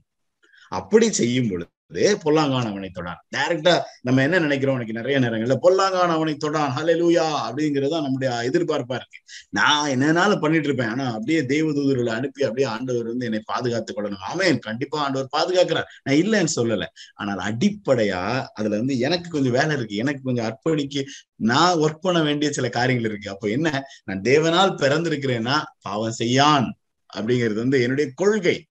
[0.72, 3.16] அப்படி செய்யும் பொழுது பொல்லாங்கான் அவனை தொடான்.
[3.36, 4.74] டைரக்டா நம்ம என்ன நினைக்கிறோம்?
[4.74, 6.72] உனக்கு நிறைய நேரங்கள்ல பொல்லாங்கான் அவனை தொடான்.
[6.76, 9.18] ஹலெலூயா அப்படிங்கறதா நம்முடைய எதிர்பார்ப்பா இருக்கு.
[9.48, 10.88] நான் என்னனாலும் பண்ணிட்டு இருப்பேன்.
[10.88, 14.16] ஆனா அப்படியே தேவதூதர்களை அனுப்பி அப்படியே ஆண்டவர் வந்து என்னை பாதுகாத்துக் கொள்ளணும்.
[14.34, 14.58] ஆமேன்.
[14.58, 15.86] கண்டிப்பா ஆண்டவர் பாதுகாக்கிறார்.
[16.02, 16.84] நான் இல்லைன்னு சொல்லல.
[17.14, 19.96] ஆனால் அடிப்படையா அதுல வந்து எனக்கு கொஞ்சம் வேலை இருக்கு.
[19.96, 21.04] எனக்கு கொஞ்சம் அர்ப்பணிக்கு
[21.34, 23.30] நான் ஒர்க் பண்ண வேண்டிய சில காரியங்கள் இருக்கு.
[23.30, 23.82] அப்போ என்ன?
[24.04, 26.76] நான் தேவனால் பிறந்திருக்கிறேன்னா பாவம் செய்யான்
[27.14, 28.67] அப்படிங்கிறது வந்து என்னுடைய கொள்கை.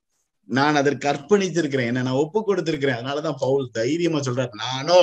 [0.50, 3.00] நான் அதற்கு அர்ப்பணித்திருக்கிறேன் என்ன நான் ஒப்பு கொடுத்திருக்கிறேன்.
[3.00, 5.00] அதனாலதான் பவுல் தைரியமா சொல்றாரு நானோ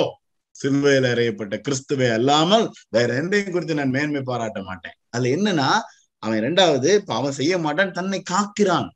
[0.55, 4.97] சிலுவையில் அறையப்பட்ட கிறிஸ்துவை அல்லாமல் வேற ரெண்டையும் குறித்து நான் மேன்மை பாராட்ட மாட்டேன்.
[5.13, 5.69] அதுல என்னன்னா
[6.23, 8.89] அவன் ரெண்டாவது அவன் செய்ய மாட்டான் தன்னை காக்கிறான்.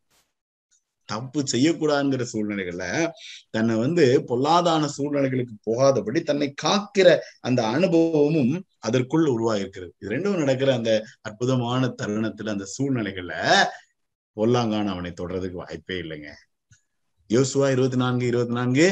[1.09, 2.85] தப்பு செய்யக்கூடாதுங்கிற சூழ்நிலைகள்ல
[3.51, 7.07] தன்னை வந்து பொல்லாதான சூழ்நிலைகளுக்கு போகாதபடி தன்னை காக்கிற
[7.47, 10.91] அந்த அனுபவமும் அதற்குள் உருவாகிருக்கிறது இது ரெண்டும் நடக்கிற அந்த
[11.21, 13.35] அற்புதமான தருணத்துல அந்த சூழ்நிலைகள்ல
[14.39, 16.29] பொல்லாங்கான அவனை தொடர்றதுக்கு வாய்ப்பே இல்லைங்க.
[17.29, 18.87] யோசுவா இருபத்தி நான்கு இருபத்தி நான்கு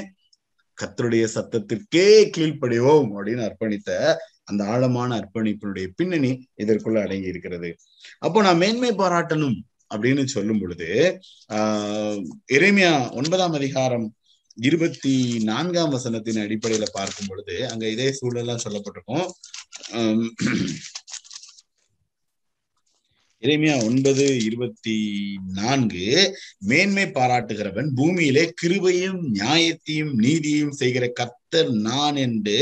[0.77, 7.69] கத்தருடைய சத்தத்திற்கே கீழ்ப்படிவோம் அப்படின்னு அர்ப்பணித்த அந்த ஆழமான அர்ப்பணிப்பினுடைய பின்னணி இதற்குள்ள அடங்கி இருக்கிறது.
[8.19, 9.57] அப்போ நான் மேன்மை பாராட்டணும்
[9.95, 10.89] அப்படின்னு சொல்லும் பொழுது
[11.53, 12.21] ஆஹ்
[12.53, 14.07] இறைமையா ஒன்பதாம் அதிகாரம்
[14.57, 19.27] இருபத்தி நான்காம் வசனத்தின் அடிப்படையில பார்க்கும் பொழுது அங்க இதே சூழலாம் சொல்லப்பட்டிருக்கும்.
[23.43, 24.95] இறைமையா ஒன்பது இருபத்தி
[25.53, 26.05] நான்கு
[26.59, 32.57] மேன்மை பாராட்டுகிறவன் பூமியிலே கிருபையும் நியாயத்தையும் நீதியும் செய்கிற கத்தர் நான் என்று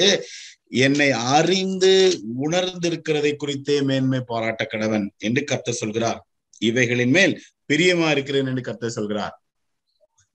[0.67, 1.93] என்னை அறிந்து
[2.41, 6.19] உணர்ந்திருக்கிறதை குறித்தே மேன்மை பாராட்ட கடவன் என்று கர்த்தர் சொல்கிறார்.
[6.61, 7.33] இவைகளின் மேல்
[7.73, 9.35] பிரியமா இருக்கிறேன் என்று கர்த்தர் சொல்கிறார்.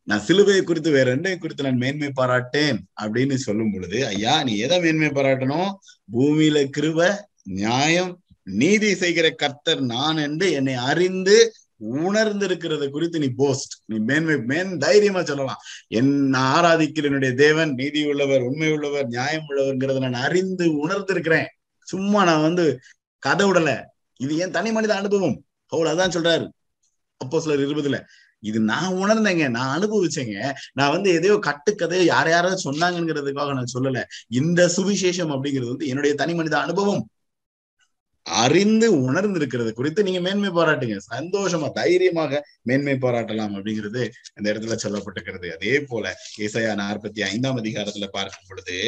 [0.08, 4.80] நான் சிலுவையை குறித்து வேற ரெண்டையும் குறித்து நான் மேன்மை பாராட்டேன் அப்படின்னு சொல்லும் பொழுது ஐயா நீ எதை
[4.80, 5.70] மேன்மை பாராட்டணும்?
[6.12, 8.12] பூமியில கிருப நியாயம்
[8.46, 11.36] நீதி செய்கிற கர்த்தர் நான் என்று என்னை அறிந்து
[12.04, 15.60] உணர்ந்திருக்கிறது குறித்து நீ போஸ்ட் நீ மேன்மை மேன் தைரியமா சொல்லலாம்.
[15.88, 21.46] என் ஆராதிக்கிற என்னுடைய தேவன் நீதி உள்ளவர் உண்மை உள்ளவர் நியாயம் உள்ளவர்ங்கிறத நான் அறிந்து உணர்ந்திருக்கிறேன்.
[21.88, 22.64] சும்மா நான் வந்து
[23.18, 23.70] கதை விடல.
[24.16, 25.36] இது என் தனி மனித அனுபவம்?
[25.72, 26.46] பவுல் அதான் சொல்றாரு.
[27.16, 27.98] அப்போ சிலர் இருபதுல
[28.42, 30.36] இது நான் உணர்ந்தேங்க நான் அனுபவிச்சேங்க.
[30.72, 34.02] நான் வந்து எதையோ கட்டுக்கதையோ யார் யாராவது சொன்னாங்கிறதுக்காக நான் சொல்லல.
[34.28, 37.02] இந்த சுவிசேஷம் அப்படிங்கிறது வந்து என்னுடைய தனி மனித அனுபவம்.
[38.22, 40.96] அறிந்து உணர்ந்திருக்கிறது குறித்து நீங்க மேன்மை பாராட்டுங்க.
[41.16, 44.02] சந்தோஷமா தைரியமாக மேன்மை பாராட்டலாம் அப்படிங்கிறது
[44.36, 45.48] இந்த இடத்துல சொல்லப்பட்டிருக்கிறது.
[45.52, 48.78] அதே போல இசையா நாற்பத்தி ஐந்தாம் அதிகாரத்துல பார்க்கும் பொழுது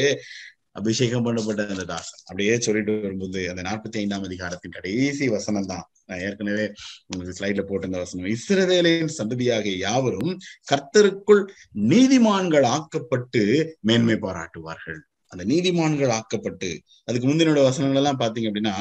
[0.80, 2.20] அபிஷேகம் பண்ணப்பட்ட அந்த தாசன்.
[2.24, 6.72] அப்படியே சொல்லிட்டு வரும்போது அந்த நாற்பத்தி ஐந்தாம் அதிகாரத்தின் கடைசி வசனம் தான் நான் ஏற்கனவே
[7.06, 8.36] உங்களுக்கு ஸ்லைட்ல போட்டிருந்த வசனம்.
[8.36, 10.32] இஸ்ரவேலின் சந்ததியாக யாவரும்
[10.72, 11.42] கர்த்தருக்குள்
[11.74, 13.42] நீதிமான்கள் ஆக்கப்பட்டு
[13.80, 15.00] மேன்மை பாராட்டுவார்கள்.
[15.32, 16.68] அந்த நீதிமான்கள் ஆக்கப்பட்டு
[17.04, 18.74] அதுக்கு முந்தினோட வசனங்கள் எல்லாம் பாத்தீங்க அப்படின்னா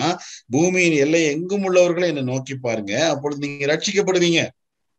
[0.50, 4.42] பூமியின் எல்லை எங்கும் உள்ளவர்களை என்னை நோக்கி பாருங்க அப்பொழுது நீங்க ரட்சிக்கப்படுவீங்க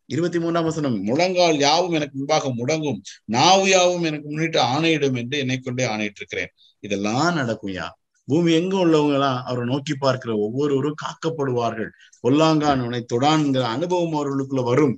[0.09, 5.59] இருபத்தி மூணாம் வசனம் முழங்கால் யாவும் எனக்கு முன்பாக முடங்கும் நாவு யாவும் எனக்கு முன்னிட்டு ஆணையிடும் என்று என்னை
[5.59, 7.87] கொண்டே ஆணையிட்டு இருக்கிறேன் இதெல்லாம் நடக்கும் யா?
[8.29, 11.91] பூமி எங்கும் உள்ளவங்க எல்லாம் அவரை நோக்கி பார்க்கிற ஒவ்வொருவரும் காக்கப்படுவார்கள்.
[12.23, 14.95] பொல்லாங்கான் உனை தொடான்கிற அனுபவம் அவர்களுக்குள்ள வரும்.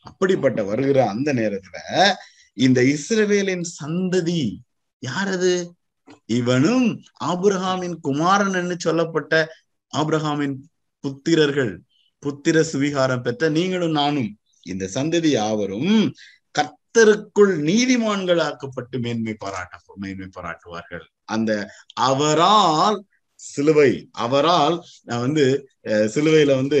[0.00, 1.78] அப்படிப்பட்ட வருகிற அந்த நேரத்துல
[2.56, 4.40] இந்த இஸ்ரவேலின் சந்ததி
[5.02, 5.52] யார் அது?
[6.26, 6.86] இவனும்
[7.24, 9.32] ஆபிரஹாமின் குமாரன் என்று சொல்லப்பட்ட
[9.92, 10.56] ஆபிரஹாமின்
[11.04, 11.74] புத்திரர்கள்.
[12.22, 14.30] புத்திர சுவிகாரம் பெற்ற நீங்களும் நானும்
[14.62, 16.12] இந்த சந்ததி யாவரும்
[16.58, 21.04] கர்த்தருக்குள் நீதிமான்கள் ஆக்கப்பட்டு மேன்மை பாராட்ட மேன்மை பாராட்டுவார்கள்.
[21.24, 21.50] அந்த
[21.92, 22.98] அவரால்
[23.34, 26.80] சிலுவை அவரால் நான் வந்து சிலுவையில வந்து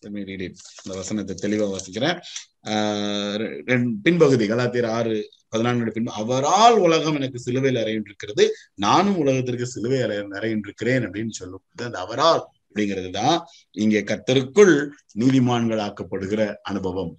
[0.00, 2.18] இந்த வசனத்தை தெளிவா வாசிக்கிறேன்.
[2.64, 5.16] ஆஹ் பின்பகுதி கலாத்திர ஆறு
[5.54, 8.44] பதினான்கு பின்பு அவரால் உலகம் எனக்கு சிலுவையில் அறையின்றிருக்கிறது
[8.84, 13.36] நானும் உலகத்திற்கு சிலுவை அறை அறையின்றிருக்கிறேன் அப்படின்னு சொல்லும் அந்த அவரால் அப்படிங்கிறது தான்
[13.84, 14.74] இங்கே கத்தருக்குள்
[15.20, 16.40] நீதிமான்கள் ஆக்கப்படுகிற
[16.70, 17.12] அனுபவம்.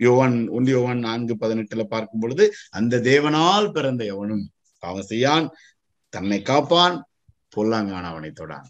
[0.00, 2.44] யோவான் ஒன்று யோவான் நான்கு பதினெட்டுல பார்க்கும் பொழுது
[2.78, 4.44] அந்த தேவனால் பிறந்த எவனும்
[4.82, 5.46] பாவம் செய்யான்
[6.12, 6.96] தன்னை காப்பான்
[7.56, 8.68] பொல்லாங்கான் அவனை தொடான்.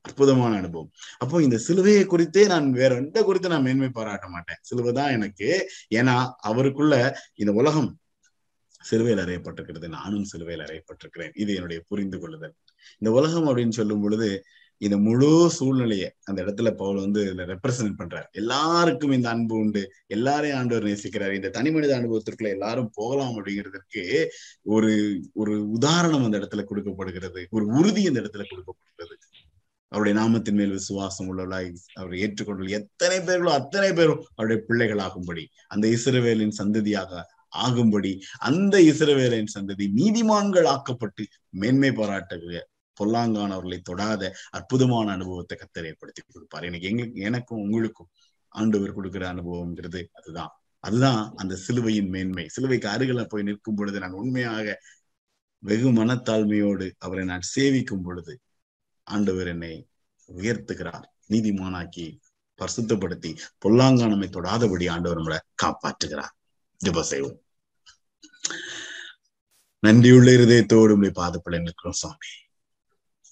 [0.00, 0.90] அற்புதமான அனுபவம்.
[1.18, 4.56] அப்போ இந்த சிலுவையை குறித்தே நான் வேற எந்த குறித்து நான் மேன்மை பாராட்ட மாட்டேன்.
[4.60, 5.70] சிலுவை தான் எனக்கு.
[5.94, 6.94] ஏன்னா அவருக்குள்ள
[7.34, 7.98] இந்த உலகம்
[8.80, 9.88] சிலுவையில் அறையப்பட்டிருக்கிறது.
[9.88, 11.30] நானும் சிலுவையில் அறையப்பட்டிருக்கிறேன்.
[11.34, 12.54] இது என்னுடைய புரிந்து கொள்ளுதல்.
[12.98, 14.44] இந்த உலகம் அப்படின்னு சொல்லும் பொழுது
[14.80, 18.24] இந்த முழு சூழ்நிலையை அந்த இடத்துல பவுல் வந்து இதுல ரெப்ரசன்ட் பண்றாரு.
[18.32, 19.92] எல்லாருக்கும் இந்த அன்பு உண்டு.
[20.06, 21.34] எல்லாரையும் ஆண்டவர் நேசிக்கிறார்.
[21.34, 24.26] இந்த தனி மனித அனுபவத்திற்குள்ள எல்லாரும் போகலாம் அப்படிங்கிறதுக்கு
[24.62, 27.46] ஒரு ஒரு உதாரணம் அந்த இடத்துல கொடுக்கப்படுகிறது.
[27.50, 29.19] ஒரு உறுதி அந்த இடத்துல கொடுக்கப்படுகிறது.
[29.92, 36.58] அவருடைய நாமத்தின் மேல் விசுவாசம் உள்ளவர்களாய் அவரை ஏற்றுக்கொண்டு எத்தனை பேர்களோ அத்தனை பேரும் அவருடைய பிள்ளைகளாகும்படி அந்த இஸ்ரவேலின்
[36.58, 42.60] சந்ததியாக ஆகும்படி அந்த இஸ்ரவேலின் சந்ததி நீதிமான்கள் ஆக்கப்பட்டு மேன்மை பாராட்டுகிற
[42.96, 46.64] பொல்லாங்கானவர்களை தொடாத அற்புதமான அனுபவத்தை கத்தர் ஏற்படுத்தி கொடுப்பார்.
[46.64, 48.10] எனக்கு எங்களுக்கு எனக்கும் உங்களுக்கும்
[48.54, 50.52] ஆண்டவர் கொடுக்கிற அனுபவம்ங்கிறது அதுதான்.
[50.84, 52.44] அதுதான் அந்த சிலுவையின் மேன்மை.
[52.48, 54.76] சிலுவைக்கு அருகில போய் நிற்கும் பொழுது நான் உண்மையாக
[55.62, 58.34] வெகு மனத்தாழ்மையோடு அவரை நான் சேவிக்கும் பொழுது
[59.02, 59.88] ஆண்டவர் என்னை
[60.28, 62.18] உயர்த்துகிறார் நீதிமானாக்கி
[62.58, 63.36] பரிசுத்தப்படுத்தி
[63.66, 66.34] பொல்லாங்கானமை தொடாதபடி ஆண்டவர் நம்மளை காப்பாற்றுகிறார்.
[66.84, 67.38] ஜப செய்வோம்.
[69.82, 72.30] நன்றியுள்ள இருதயத்தோடு உங்களை பாதப்பட நிற்கிறோம் சுவாமி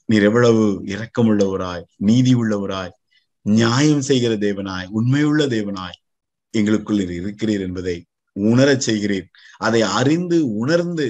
[0.05, 2.93] நீர் எவ்வளவு இரக்கமுள்ளவராய் நீதி உள்ளவராய்
[3.41, 5.99] நியாயம் செய்கிற தேவனாய் உண்மையுள்ள தேவனாய்
[6.51, 9.27] எங்களுக்குள் நீர் இருக்கிறீர் என்பதை உணரச் செய்கிறீர்
[9.57, 11.07] அதை அறிந்து உணர்ந்து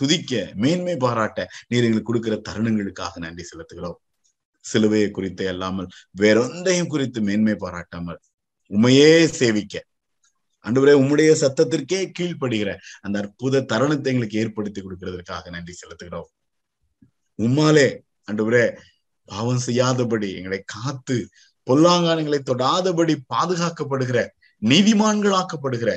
[0.00, 3.98] துதிக்க மேன்மை பாராட்ட நீர் எங்களுக்கு கொடுக்கிற தருணங்களுக்காக நன்றி செலுத்துகிறோம்.
[4.64, 5.88] சிலுவையை குறித்து அல்லாமல்
[6.20, 8.18] வேறொன்றையும் குறித்து மேன்மை பாராட்டாமல்
[8.70, 9.74] உமையே சேவிக்க.
[10.64, 12.70] அன்றுவரே உம்முடைய சத்தத்திற்கே கீழ்ப்படுகிற
[13.04, 16.28] அந்த அற்புத தருணத்தை எங்களுக்கு ஏற்படுத்தி கொடுக்கிறதுக்காக நன்றி செலுத்துகிறோம்.
[17.38, 17.88] உம்மாலே
[18.28, 18.66] அன்றுவரே
[19.28, 21.16] பாவம் செய்யாதபடி எங்களை காத்து
[21.66, 24.18] பொல்லாங்கானங்களை தொடாதபடி பாதுகாக்கப்படுகிற
[24.62, 25.90] நீதிமான்களாக்கப்படுகிற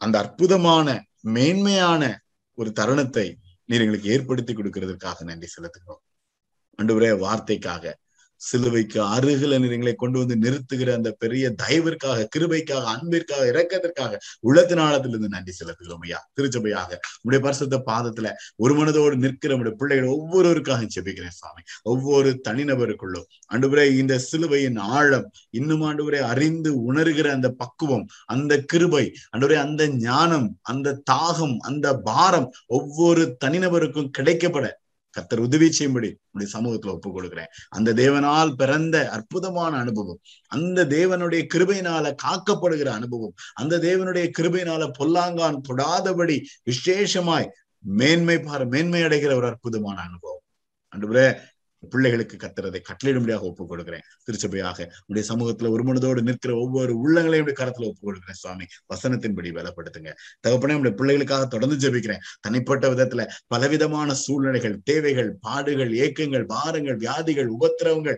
[0.00, 0.86] அந்த அற்புதமான
[1.34, 2.02] மேன்மையான
[2.56, 3.26] ஒரு தருணத்தை
[3.68, 6.02] நீர் எங்களுக்கு ஏற்படுத்தி கொடுக்கறதுக்காக நன்றி செலுத்துகிறோம்.
[6.78, 7.94] அன்றுவரே வார்த்தைக்காக
[8.48, 14.12] சிலுவைக்கு அருகில எங்களை கொண்டு வந்து நிறுத்துகிற அந்த பெரிய தயவிற்காக கிருபைக்காக அன்பிற்காக இரக்கத்திற்காக
[14.48, 16.20] உள்ளத்தினாலத்திலிருந்து நன்றி செலுத்துகிறோம் ஐயா.
[16.34, 21.62] திருச்சபையாக உடைய பரிசுத்த பாதத்துல ஒரு மனதோடு நிற்கிற நம்முடைய பிள்ளைகள் ஒவ்வொருவருக்காக செபிக்கிறேன் சாமி.
[21.82, 23.26] ஒவ்வொரு தனிநபருக்குள்ளும்.
[23.54, 29.04] அன்றுவரே இந்த சிலுவையின் ஆழம் இன்னும் ஆண்டுவரே அறிந்து உணர்கிற அந்த பக்குவம் அந்த கிருபை
[29.36, 34.66] அன்றுபுரே அந்த ஞானம் அந்த தாகம் அந்த பாரம் ஒவ்வொரு தனிநபருக்கும் கிடைக்கப்பட
[35.16, 42.14] கத்தர் உதவி செய்யும்படி உடைய சமூகத்துல ஒப்பு கொடுக்குறேன் அந்த தேவனால் பிறந்த அற்புதமான அனுபவம் அந்த தேவனுடைய கிருபையினால
[42.22, 47.48] காக்கப்படுகிற அனுபவம் அந்த தேவனுடைய கிருபையினால பொல்லாங்கான் தொடாதபடி விசேஷமாய்
[47.78, 50.42] மேன்மை பார மேன்மை அடைகிற ஒரு அற்புதமான அனுபவம்.
[50.92, 51.26] அன்றுவரே
[51.90, 58.08] பிள்ளைகளுக்கு கத்துறதை கட்டளையிடும்படியாக ஒப்புக் கொடுக்கிறேன் திருச்சபையாக உடைய சமூகத்துல ஒரு மனதோடு நிற்கிற ஒவ்வொரு உள்ளங்களையும் கரத்துல ஒப்புக்
[58.08, 58.64] கொடுக்கிறேன் சுவாமி.
[58.94, 60.12] வசனத்தின்படி வேலைப்படுத்துங்க
[60.48, 62.22] தகப்பனே உடைய பிள்ளைகளுக்காக தொடர்ந்து ஜெபிக்கிறேன்.
[62.40, 68.16] தனிப்பட்ட விதத்துல பலவிதமான சூழ்நிலைகள் தேவைகள் பாடுகள் ஏக்கங்கள் பாரங்கள் வியாதிகள் உபத்திரவங்கள்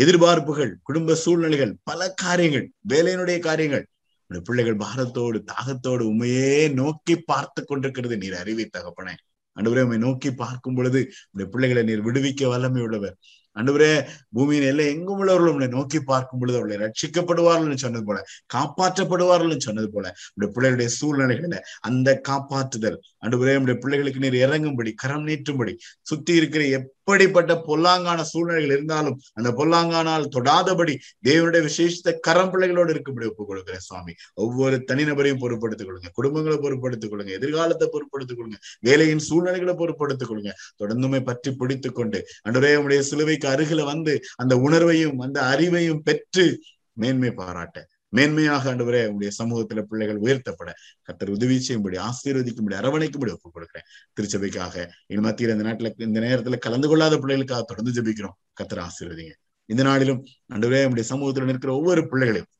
[0.00, 3.86] எதிர்பார்ப்புகள் குடும்ப சூழ்நிலைகள் பல காரியங்கள் வேலையினுடைய காரியங்கள்.
[4.26, 9.14] உடைய பிள்ளைகள் பாரத்தோடு தாகத்தோடு உண்மையே நோக்கி பார்த்து கொண்டிருக்கிறது நீர் அறிவி தகப்பனே.
[9.58, 13.16] அன்றுவரே உண்மை நோக்கி பார்க்கும் பொழுது உடைய பிள்ளைகளை நீர் விடுவிக்க வல்லமை உள்ளவர்
[13.58, 13.92] அன்றுவரே
[14.32, 18.18] பூமியின் எல்லை எங்கும் உள்ளவர்கள் உங்களை நோக்கி பார்க்கும் பொழுது அவர்களை ரட்சிக்கப்படுவார்கள் சொன்னது போல
[18.54, 25.74] காப்பாற்றப்படுவார்கள் சொன்னது போல உடைய பிள்ளைகளுடைய சூழ்நிலைகளில அந்த காப்பாற்றுதல் அன்றுவரே உடைய பிள்ளைகளுக்கு நீர் இறங்கும்படி கரம் நீட்டும்படி
[26.02, 30.94] சுத்தி இருக்கிற எப்படிப்பட்ட பொல்லாங்கான சூழ்நிலைகள் இருந்தாலும் அந்த பொல்லாங்கானால் தொடாதபடி
[31.28, 34.12] தேவனுடைய விசேஷத்த கரம் பிள்ளைகளோடு இருக்கும்படி ஒப்புக் கொடுக்கிறேன் சுவாமி.
[34.34, 40.52] ஒவ்வொரு தனிநபரையும் பொருட்படுத்திக் கொள்ளுங்க குடும்பங்களை பொருட்படுத்திக் கொள்ளுங்க எதிர்காலத்தை பொருட்படுத்திக் கொள்ளுங்க வேலையின் சூழ்நிலைகளை பொருட்படுத்திக் கொள்ளுங்க.
[40.82, 47.30] தொடர்ந்துமே பற்றி பிடித்துக் கொண்டு அன்றுவரே உடைய சிலுவைக்கு அருகில வந்து அந்த உணர்வையும் அந்த அறிவையும் பெற்று மேன்மை
[47.30, 50.70] பாராட்ட மேன்மையாக ஆண்டவரே உங்களுடைய சமூகத்துல பிள்ளைகள் உயர்த்தப்பட
[51.02, 53.86] கத்தர் உதவி செய்யும்படி ஆசீர்வதிக்கும்படி அரவணைக்கும்படி ஒப்புக் கொடுக்குறேன்.
[54.20, 58.36] திருச்சபைக்காக இனி மத்தியில் இந்த நாட்டுல இந்த நேரத்துல கலந்து கொள்ளாத பிள்ளைகளுக்காக தொடர்ந்து ஜபிக்கிறோம்.
[58.62, 59.32] கத்தர் ஆசீர்வதிங்க.
[59.64, 62.52] இந்த நாளிலும் ஆண்டவரே நம்முடைய சமூகத்துல நிற்கிற ஒவ்வொரு பிள்ளைகளையும்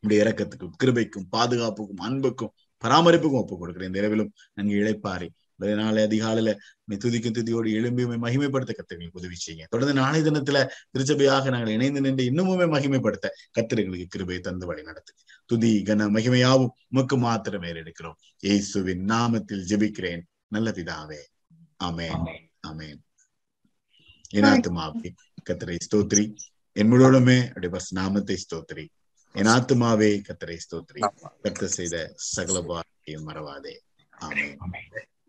[0.00, 2.52] நம்முடைய இறக்கத்துக்கும் கிருபைக்கும் பாதுகாப்புக்கும் அன்புக்கும்
[2.84, 3.86] பராமரிப்புக்கும் ஒப்புக் கொடுக்குறேன்.
[3.86, 5.30] இந்த இரவிலும் நன்கு இழைப்பாரி.
[5.58, 6.50] நாளை அதிகாலையில
[7.04, 9.66] துதிக்கும் துதியோடு எழும்பி மகிமைப்படுத்த கத்திரிகளுக்கு உதவி செய்யுங்க.
[9.68, 10.58] தொடர்ந்து நாளை தினத்துல
[10.92, 13.26] திருச்சபையாக நாங்கள் இணைந்து நின்று இன்னுமே மகிமைப்படுத்த
[13.58, 15.12] கத்திரிகளுக்கு கிருபை தந்து வழி நடத்து
[15.46, 20.22] துதி கன மகிமையாவும் உமக்கு மாத்திரமே எடுக்கிறோம் இயேசுவின் நாமத்தில் ஜெபிக்கிறேன்.
[20.48, 21.20] நல்ல பிதாவே.
[21.84, 22.24] அமேன்
[22.68, 23.00] அமேன்
[24.30, 25.10] என் ஆத்துமாவே
[25.50, 26.24] கத்திரை ஸ்தோத்ரி
[26.72, 28.84] என் முழுவதுமே அப்படி பஸ் நாமத்தை ஸ்தோத்ரி
[29.34, 31.00] என் ஆத்துமாவே கத்திரை ஸ்தோத்ரி
[31.44, 33.74] கத்த செய்த சகல பாரையும் மறவாதே.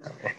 [0.10, 0.36] からね。